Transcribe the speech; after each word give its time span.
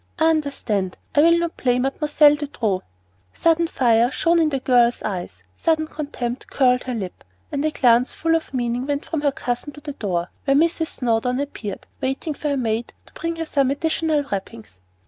I 0.17 0.31
understand. 0.31 0.97
I 1.13 1.21
will 1.21 1.37
not 1.37 1.57
play 1.57 1.77
Mademoiselle 1.77 2.33
De 2.33 2.47
Trop." 2.47 2.81
Sudden 3.33 3.67
fire 3.67 4.09
shone 4.09 4.39
in 4.39 4.49
the 4.49 4.59
girl's 4.59 5.03
eyes, 5.03 5.43
sudden 5.55 5.85
contempt 5.85 6.47
curled 6.47 6.81
her 6.85 6.95
lip, 6.95 7.23
and 7.51 7.63
a 7.63 7.69
glance 7.69 8.11
full 8.11 8.33
of 8.33 8.51
meaning 8.51 8.87
went 8.87 9.05
from 9.05 9.21
her 9.21 9.31
cousin 9.31 9.73
to 9.73 9.79
the 9.81 9.93
door, 9.93 10.31
where 10.45 10.57
Mrs. 10.57 10.87
Snowdon 10.87 11.39
appeared, 11.39 11.85
waiting 12.01 12.33
for 12.33 12.49
her 12.49 12.57
maid 12.57 12.93
to 13.05 13.13
bring 13.13 13.35
her 13.35 13.45
some 13.45 13.69
additional 13.69 14.23
wrappings. 14.31 14.79